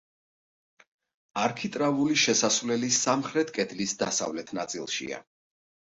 [1.41, 5.27] არქიტრავული შესასვლელი სამხრეთ კედლის დასავლეთ ნაწილშია.